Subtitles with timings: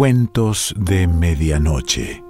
[0.00, 2.24] Cuentos de Medianoche.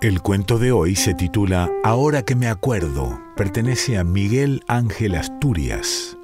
[0.00, 3.20] El cuento de hoy se titula Ahora que me acuerdo.
[3.36, 6.17] Pertenece a Miguel Ángel Asturias.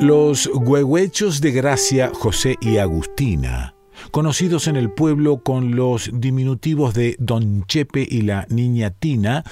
[0.00, 3.74] Los huehuechos de Gracia, José y Agustina,
[4.10, 9.44] conocidos en el pueblo con los diminutivos de Don Chepe y la Niña Tina,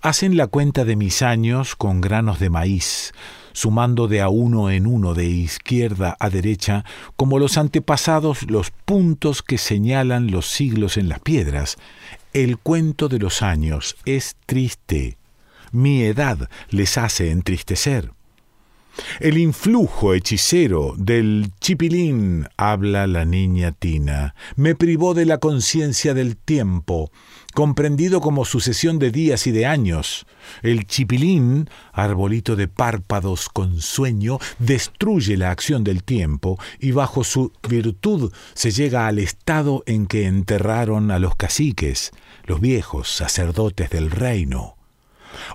[0.00, 3.14] hacen la cuenta de mis años con granos de maíz,
[3.52, 6.84] sumando de a uno en uno de izquierda a derecha,
[7.16, 11.78] como los antepasados los puntos que señalan los siglos en las piedras.
[12.32, 15.18] El cuento de los años es triste.
[15.72, 18.12] Mi edad les hace entristecer.
[19.20, 26.36] El influjo hechicero del chipilín, habla la niña Tina, me privó de la conciencia del
[26.36, 27.10] tiempo,
[27.54, 30.26] comprendido como sucesión de días y de años.
[30.62, 37.52] El chipilín, arbolito de párpados con sueño, destruye la acción del tiempo y bajo su
[37.68, 42.12] virtud se llega al estado en que enterraron a los caciques,
[42.44, 44.75] los viejos sacerdotes del reino.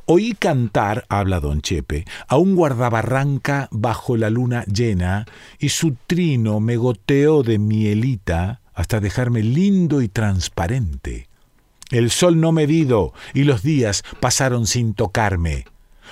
[0.06, 5.26] Oí cantar, habla don Chepe, a un guardabarranca bajo la luna llena,
[5.60, 11.28] y su trino me goteó de mielita hasta dejarme lindo y transparente.
[11.92, 15.66] El sol no medido y los días pasaron sin tocarme.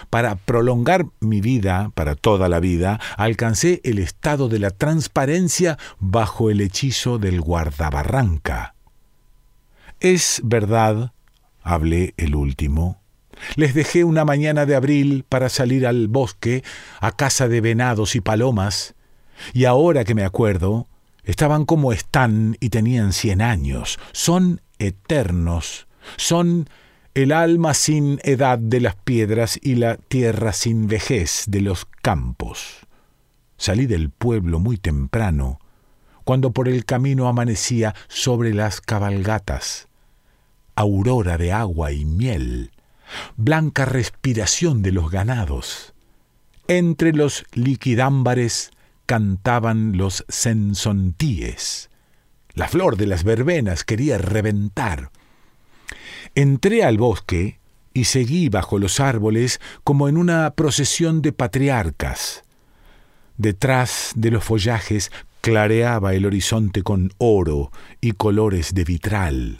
[0.09, 6.49] Para prolongar mi vida, para toda la vida, alcancé el estado de la transparencia bajo
[6.49, 8.75] el hechizo del guardabarranca.
[9.99, 11.11] Es verdad,
[11.63, 13.01] hablé el último,
[13.55, 16.63] les dejé una mañana de abril para salir al bosque,
[16.99, 18.95] a casa de venados y palomas,
[19.53, 20.87] y ahora que me acuerdo,
[21.23, 23.99] estaban como están y tenían cien años.
[24.11, 25.87] Son eternos,
[26.17, 26.69] son
[27.13, 32.77] el alma sin edad de las piedras y la tierra sin vejez de los campos.
[33.57, 35.59] Salí del pueblo muy temprano,
[36.23, 39.87] cuando por el camino amanecía sobre las cabalgatas,
[40.75, 42.71] aurora de agua y miel,
[43.37, 45.93] blanca respiración de los ganados.
[46.67, 48.71] Entre los liquidámbares
[49.05, 51.89] cantaban los sensontíes.
[52.53, 55.11] La flor de las verbenas quería reventar.
[56.35, 57.59] Entré al bosque
[57.93, 62.43] y seguí bajo los árboles como en una procesión de patriarcas.
[63.37, 67.71] Detrás de los follajes clareaba el horizonte con oro
[68.01, 69.59] y colores de vitral.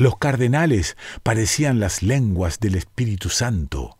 [0.00, 3.98] Los cardenales parecían las lenguas del Espíritu Santo.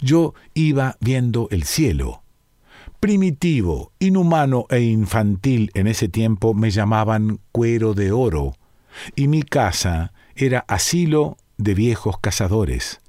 [0.00, 2.22] Yo iba viendo el cielo.
[3.00, 8.54] Primitivo, inhumano e infantil en ese tiempo me llamaban cuero de oro,
[9.16, 13.00] y mi casa era asilo de viejos cazadores.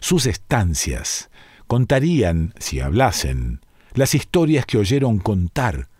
[0.00, 1.30] Sus estancias
[1.68, 3.60] contarían, si hablasen,
[3.94, 5.90] las historias que oyeron contar.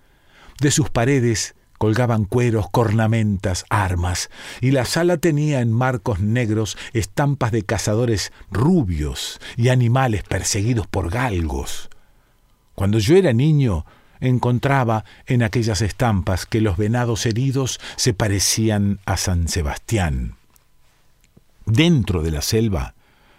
[0.60, 7.52] De sus paredes Colgaban cueros, cornamentas, armas, y la sala tenía en marcos negros estampas
[7.52, 11.90] de cazadores rubios y animales perseguidos por galgos.
[12.74, 13.84] Cuando yo era niño,
[14.20, 20.36] encontraba en aquellas estampas que los venados heridos se parecían a San Sebastián.
[21.66, 22.94] Dentro de la selva,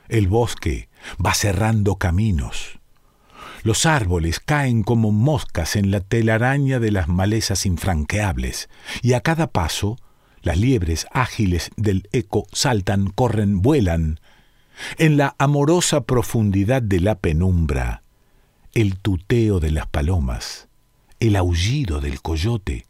[0.10, 0.90] el bosque
[1.24, 2.77] va cerrando caminos.
[3.68, 8.70] Los árboles caen como moscas en la telaraña de las malezas infranqueables,
[9.02, 9.98] y a cada paso
[10.42, 14.22] las liebres ágiles del eco saltan, corren, vuelan.
[14.98, 18.04] En la amorosa profundidad de la penumbra,
[18.74, 20.70] el tuteo de las palomas,
[21.20, 22.86] el aullido del coyote,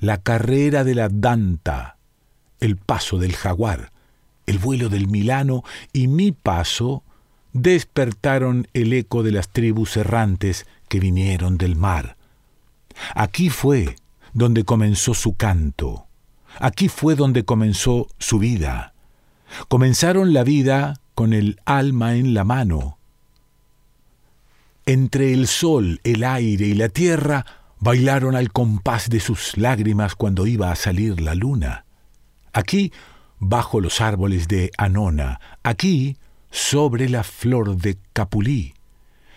[0.00, 1.98] la carrera de la danta,
[2.58, 3.92] el paso del jaguar,
[4.46, 5.62] el vuelo del milano
[5.92, 7.04] y mi paso
[7.56, 12.16] despertaron el eco de las tribus errantes que vinieron del mar.
[13.14, 13.96] Aquí fue
[14.32, 16.06] donde comenzó su canto,
[16.58, 18.92] aquí fue donde comenzó su vida.
[19.68, 22.98] Comenzaron la vida con el alma en la mano.
[24.84, 27.46] Entre el sol, el aire y la tierra
[27.78, 31.84] bailaron al compás de sus lágrimas cuando iba a salir la luna.
[32.52, 32.92] Aquí,
[33.38, 36.16] bajo los árboles de Anona, aquí,
[36.56, 38.72] sobre la flor de capulí,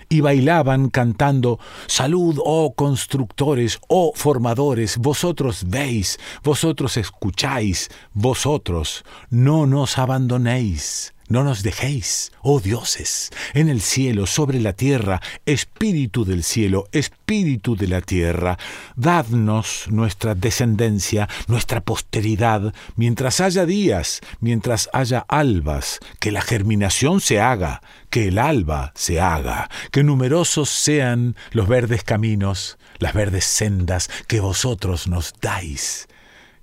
[0.08, 9.98] y bailaban cantando Salud, oh constructores, oh formadores, vosotros veis, vosotros escucháis, vosotros no nos
[9.98, 16.88] abandonéis, no nos dejéis, oh dioses, en el cielo, sobre la tierra, espíritu del cielo,
[16.92, 18.58] espíritu de la tierra,
[18.96, 27.40] dadnos nuestra descendencia, nuestra posteridad, mientras haya días, mientras haya albas, que la germinación se
[27.40, 34.10] haga, que el alba se haga, que numerosos sean los verdes caminos, las verdes sendas
[34.28, 36.08] que vosotros nos dais.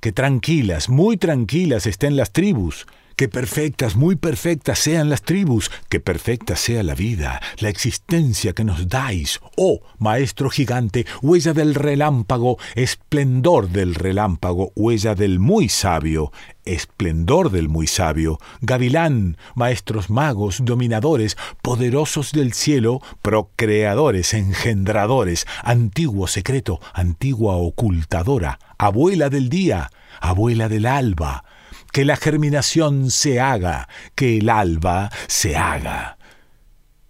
[0.00, 2.86] Que tranquilas, muy tranquilas estén las tribus,
[3.16, 8.64] que perfectas, muy perfectas sean las tribus, que perfecta sea la vida, la existencia que
[8.64, 16.30] nos dais, oh Maestro gigante, huella del relámpago, esplendor del relámpago, huella del muy sabio,
[16.66, 26.80] esplendor del muy sabio, gavilán, maestros magos, dominadores, poderosos del cielo, procreadores, engendradores, antiguo secreto,
[26.92, 29.90] antigua ocultadora, abuela del día,
[30.20, 31.44] abuela del alba,
[31.92, 36.18] que la germinación se haga, que el alba se haga.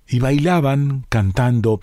[0.08, 1.81] Y bailaban cantando,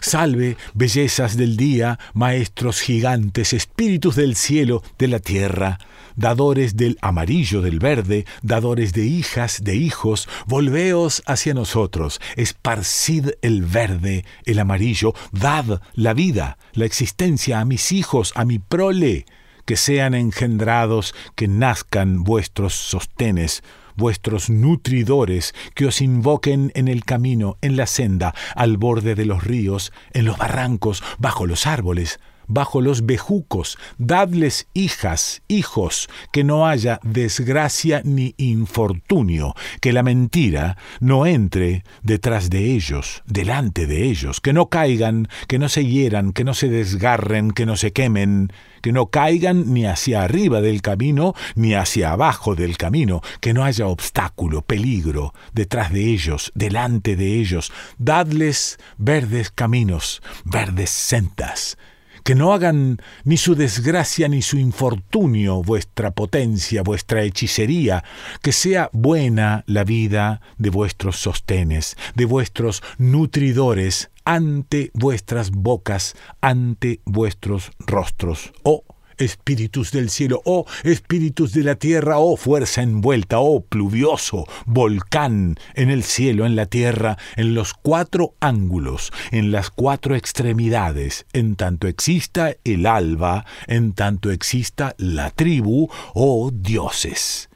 [0.00, 5.78] Salve, bellezas del día, maestros gigantes, espíritus del cielo, de la tierra,
[6.16, 13.62] dadores del amarillo, del verde, dadores de hijas, de hijos, volveos hacia nosotros, esparcid el
[13.62, 19.26] verde, el amarillo, dad la vida, la existencia a mis hijos, a mi prole,
[19.66, 23.62] que sean engendrados, que nazcan vuestros sostenes,
[23.96, 29.44] vuestros nutridores, que os invoquen en el camino, en la senda, al borde de los
[29.44, 36.66] ríos, en los barrancos, bajo los árboles, bajo los bejucos, dadles hijas, hijos, que no
[36.66, 44.40] haya desgracia ni infortunio, que la mentira no entre detrás de ellos, delante de ellos,
[44.40, 48.52] que no caigan, que no se hieran, que no se desgarren, que no se quemen,
[48.82, 53.64] que no caigan ni hacia arriba del camino, ni hacia abajo del camino, que no
[53.64, 61.78] haya obstáculo, peligro detrás de ellos, delante de ellos, dadles verdes caminos, verdes sendas,
[62.26, 68.02] que no hagan ni su desgracia ni su infortunio vuestra potencia, vuestra hechicería,
[68.42, 76.98] que sea buena la vida de vuestros sostenes, de vuestros nutridores, ante vuestras bocas, ante
[77.04, 78.52] vuestros rostros.
[78.64, 78.82] Oh,
[79.18, 85.90] espíritus del cielo, oh espíritus de la tierra, oh fuerza envuelta, oh pluvioso, volcán en
[85.90, 91.86] el cielo, en la tierra, en los cuatro ángulos, en las cuatro extremidades, en tanto
[91.86, 97.48] exista el alba, en tanto exista la tribu, oh dioses.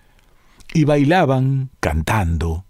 [0.72, 2.64] Y bailaban cantando.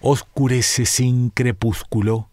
[0.00, 2.30] Oscurece sin crepúsculo,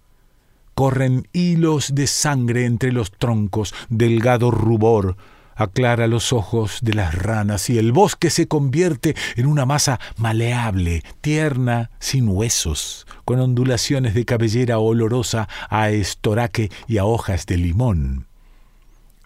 [0.78, 5.18] corren hilos de sangre entre los troncos, delgado rubor,
[5.58, 11.04] aclara los ojos de las ranas y el bosque se convierte en una masa maleable,
[11.22, 18.28] tierna, sin huesos, con ondulaciones de cabellera olorosa a estoraque y a hojas de limón.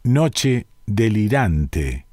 [0.03, 2.05] Noche delirante.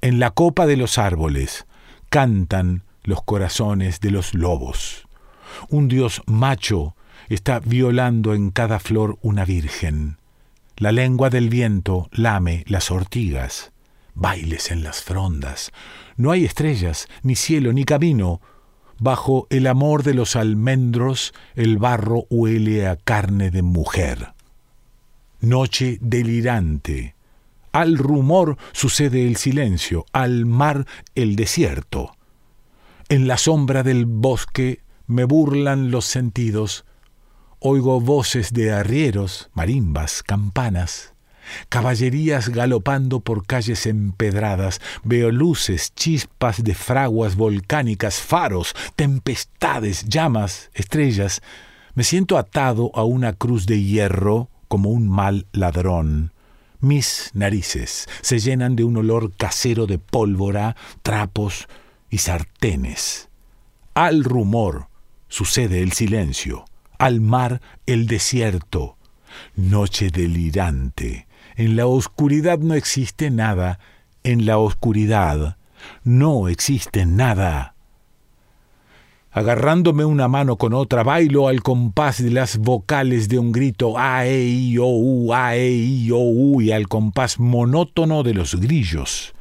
[0.00, 1.66] En la copa de los árboles
[2.08, 5.08] cantan los corazones de los lobos.
[5.68, 6.94] Un dios macho
[7.28, 10.17] está violando en cada flor una virgen.
[10.78, 13.72] La lengua del viento lame las ortigas,
[14.14, 15.72] bailes en las frondas.
[16.16, 18.40] No hay estrellas, ni cielo, ni camino.
[19.00, 24.34] Bajo el amor de los almendros el barro huele a carne de mujer.
[25.40, 27.16] Noche delirante.
[27.72, 30.86] Al rumor sucede el silencio, al mar
[31.16, 32.12] el desierto.
[33.08, 36.84] En la sombra del bosque me burlan los sentidos,
[37.60, 41.12] Oigo voces de arrieros, marimbas, campanas,
[41.68, 51.42] caballerías galopando por calles empedradas, veo luces, chispas de fraguas volcánicas, faros, tempestades, llamas, estrellas.
[51.94, 56.32] Me siento atado a una cruz de hierro como un mal ladrón.
[56.78, 61.66] Mis narices se llenan de un olor casero de pólvora, trapos
[62.08, 63.30] y sartenes.
[63.94, 64.86] Al rumor
[65.26, 66.64] sucede el silencio
[66.98, 68.96] al mar el desierto.
[69.54, 71.26] Noche delirante.
[71.56, 73.78] En la oscuridad no existe nada.
[74.22, 75.56] En la oscuridad
[76.04, 77.74] no existe nada.
[79.30, 84.26] Agarrándome una mano con otra, bailo al compás de las vocales de un grito a,
[84.26, 88.56] e, i, o, u, a, e, i, o, u, y al compás monótono de los
[88.56, 89.34] grillos.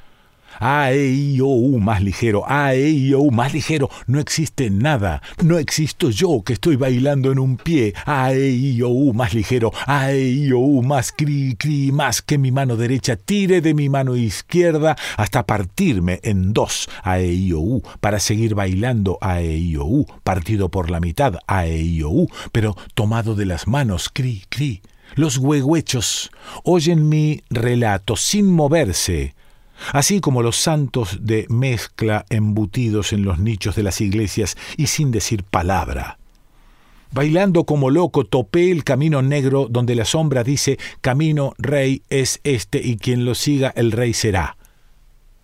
[0.59, 1.41] A, E, I,
[1.79, 3.89] más ligero, A, E, I, O, más ligero.
[4.07, 5.21] No existe nada.
[5.43, 7.93] No existo yo que estoy bailando en un pie.
[8.05, 8.81] A, E, I,
[9.13, 10.49] más ligero, A, I,
[10.83, 16.19] más cri, cri, más que mi mano derecha tire de mi mano izquierda hasta partirme
[16.23, 16.89] en dos.
[17.03, 17.37] A, E,
[17.99, 22.03] para seguir bailando A, I, U partido por la mitad A, I,
[22.51, 24.81] pero tomado de las manos cri, cri.
[25.15, 26.31] Los huehuechos
[26.63, 29.35] oyen mi relato sin moverse
[29.93, 35.12] así como los santos de mezcla embutidos en los nichos de las iglesias y sin
[35.12, 36.17] decir palabra.
[37.12, 42.81] Bailando como loco topé el camino negro donde la sombra dice Camino rey es este
[42.84, 44.57] y quien lo siga el rey será.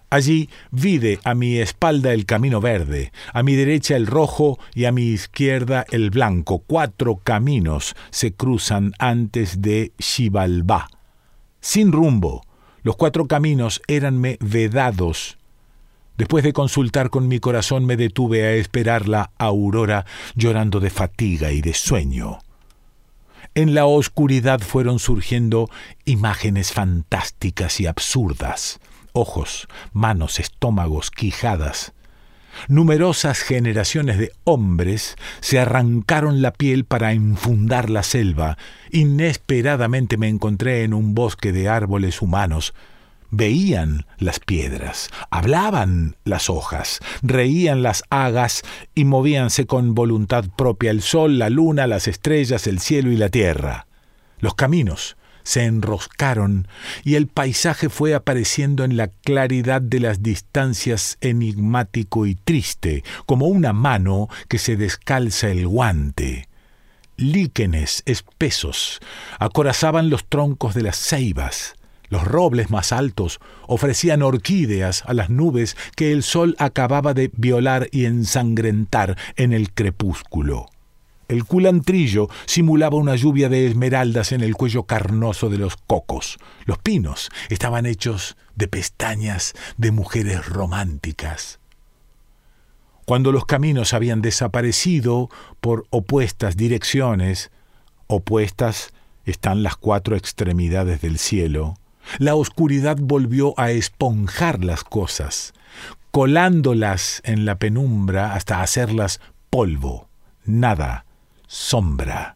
[0.10, 4.92] Allí vide a mi espalda el camino verde, a mi derecha el rojo y a
[4.92, 6.60] mi izquierda el blanco.
[6.60, 10.88] Cuatro caminos se cruzan antes de Xibalbá.
[11.62, 12.44] Sin rumbo,
[12.84, 15.38] los cuatro caminos éranme vedados.
[16.18, 21.52] Después de consultar con mi corazón me detuve a esperar la aurora llorando de fatiga
[21.52, 22.40] y de sueño.
[23.56, 25.70] En la oscuridad fueron surgiendo
[26.06, 28.80] imágenes fantásticas y absurdas,
[29.12, 31.94] ojos, manos, estómagos, quijadas.
[32.68, 38.58] Numerosas generaciones de hombres se arrancaron la piel para infundar la selva.
[38.92, 42.74] Inesperadamente me encontré en un bosque de árboles humanos.
[43.32, 48.62] Veían las piedras, hablaban las hojas, reían las hagas
[48.94, 53.30] y movíanse con voluntad propia el sol, la luna, las estrellas, el cielo y la
[53.30, 53.88] tierra.
[54.40, 56.68] Los caminos, se enroscaron
[57.04, 63.48] y el paisaje fue apareciendo en la claridad de las distancias enigmático y triste, como
[63.48, 66.48] una mano que se descalza el guante.
[67.16, 69.00] Líquenes espesos
[69.38, 71.76] acorazaban los troncos de las ceibas.
[72.10, 77.88] Los robles más altos ofrecían orquídeas a las nubes que el sol acababa de violar
[77.92, 80.73] y ensangrentar en el crepúsculo.
[81.28, 86.38] El culantrillo simulaba una lluvia de esmeraldas en el cuello carnoso de los cocos.
[86.66, 91.60] Los pinos estaban hechos de pestañas de mujeres románticas.
[93.06, 97.52] Cuando los caminos habían desaparecido por opuestas direcciones,
[98.08, 98.94] opuestas
[99.26, 101.76] están las cuatro extremidades del cielo,
[102.20, 105.54] la oscuridad volvió a esponjar las cosas,
[106.12, 110.08] colándolas en la penumbra hasta hacerlas polvo,
[110.46, 111.06] nada,
[111.54, 112.36] sombra.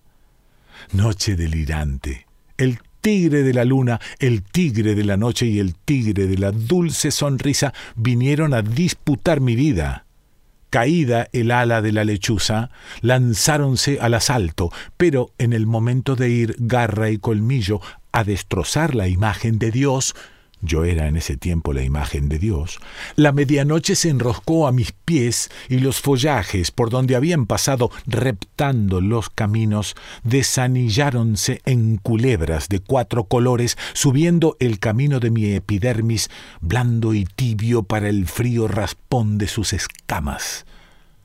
[0.91, 2.27] Noche delirante.
[2.55, 6.51] El tigre de la luna, el tigre de la noche y el tigre de la
[6.51, 10.05] dulce sonrisa vinieron a disputar mi vida.
[10.69, 12.69] Caída el ala de la lechuza,
[13.01, 17.81] lanzáronse al asalto, pero en el momento de ir garra y colmillo
[18.11, 20.15] a destrozar la imagen de Dios,
[20.61, 22.79] yo era en ese tiempo la imagen de Dios.
[23.15, 29.01] La medianoche se enroscó a mis pies y los follajes por donde habían pasado reptando
[29.01, 36.29] los caminos desanilláronse en culebras de cuatro colores, subiendo el camino de mi epidermis,
[36.61, 40.65] blando y tibio para el frío raspón de sus escamas.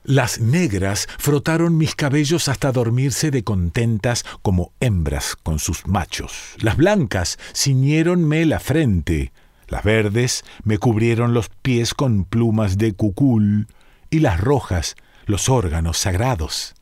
[0.05, 6.55] Las negras frotaron mis cabellos hasta dormirse de contentas como hembras con sus machos.
[6.59, 9.33] Las blancas ciñéronme la frente.
[9.69, 13.69] Las verdes me cubrieron los pies con plumas de cucul.
[14.11, 16.75] Y las rojas los órganos sagrados.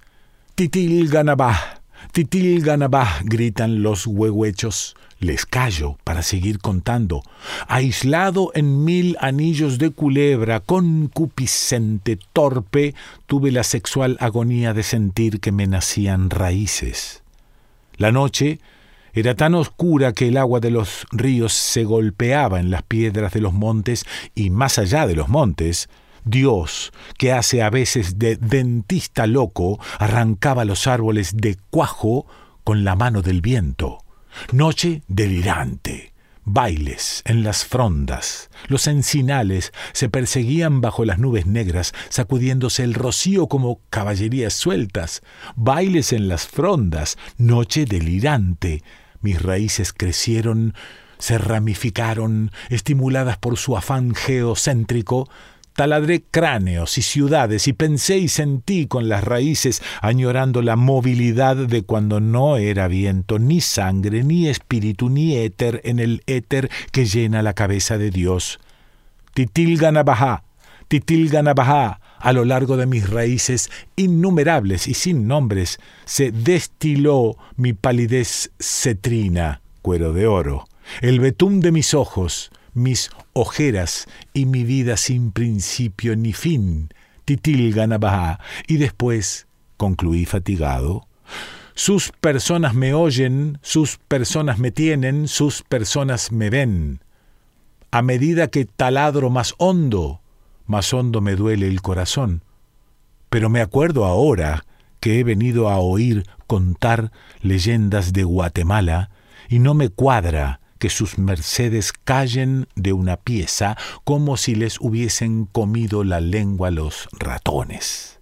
[0.54, 1.79] Titil ganabá,
[2.12, 4.96] titil ganabá, gritan los huehuechos.
[5.18, 7.22] Les callo para seguir contando.
[7.68, 12.94] Aislado en mil anillos de culebra, concupiscente, torpe,
[13.26, 17.22] tuve la sexual agonía de sentir que me nacían raíces.
[17.98, 18.60] La noche
[19.12, 23.40] era tan oscura que el agua de los ríos se golpeaba en las piedras de
[23.40, 25.88] los montes y más allá de los montes,
[26.24, 32.26] Dios, que hace a veces de dentista loco, arrancaba los árboles de cuajo
[32.64, 33.98] con la mano del viento.
[34.52, 36.12] Noche delirante.
[36.44, 38.50] Bailes en las frondas.
[38.66, 45.22] Los encinales se perseguían bajo las nubes negras, sacudiéndose el rocío como caballerías sueltas.
[45.54, 47.18] Bailes en las frondas.
[47.36, 48.82] Noche delirante.
[49.20, 50.74] Mis raíces crecieron,
[51.18, 55.28] se ramificaron, estimuladas por su afán geocéntrico,
[55.80, 61.84] Taladré cráneos y ciudades y pensé y sentí con las raíces añorando la movilidad de
[61.84, 67.40] cuando no era viento, ni sangre, ni espíritu, ni éter en el éter que llena
[67.40, 68.60] la cabeza de Dios.
[69.32, 70.44] Titilganabajá,
[70.88, 78.50] Titilganabajá, a lo largo de mis raíces innumerables y sin nombres, se destiló mi palidez
[78.60, 80.66] cetrina, cuero de oro,
[81.00, 86.90] el betún de mis ojos, mis ojeras y mi vida sin principio ni fin,
[87.24, 89.46] titilga y después
[89.76, 91.06] concluí fatigado.
[91.74, 97.00] Sus personas me oyen, sus personas me tienen, sus personas me ven.
[97.90, 100.20] A medida que taladro más hondo,
[100.66, 102.42] más hondo me duele el corazón.
[103.30, 104.64] Pero me acuerdo ahora
[105.00, 109.10] que he venido a oír contar leyendas de Guatemala
[109.48, 115.44] y no me cuadra que sus mercedes callen de una pieza como si les hubiesen
[115.44, 118.18] comido la lengua los ratones.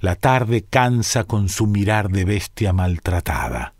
[0.00, 3.74] La tarde cansa con su mirar de bestia maltratada.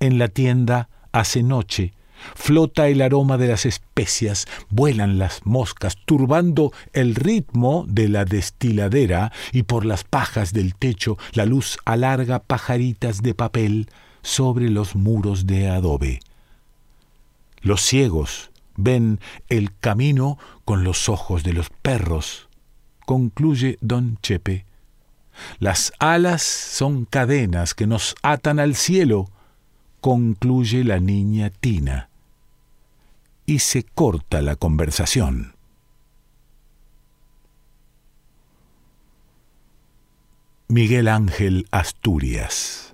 [0.00, 1.92] En la tienda hace noche
[2.34, 9.32] Flota el aroma de las especias, vuelan las moscas, turbando el ritmo de la destiladera,
[9.52, 13.88] y por las pajas del techo la luz alarga pajaritas de papel
[14.22, 16.20] sobre los muros de adobe.
[17.64, 22.50] Los ciegos ven el camino con los ojos de los perros,
[23.06, 24.66] concluye don Chepe.
[25.58, 29.30] Las alas son cadenas que nos atan al cielo,
[30.02, 32.10] concluye la niña Tina
[33.46, 35.54] y se corta la conversación.
[40.68, 42.93] Miguel Ángel Asturias